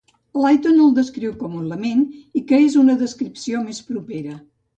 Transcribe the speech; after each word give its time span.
Layton 0.43 0.77
el 0.85 0.95
descriu 0.99 1.35
com 1.43 1.57
un 1.59 1.67
lament 1.73 2.01
i 2.41 2.41
que 2.53 2.59
és 2.69 2.79
una 2.85 2.97
descripció 3.03 3.63
més 3.71 3.85
propera. 3.93 4.41